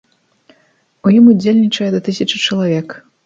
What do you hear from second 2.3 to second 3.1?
чалавек.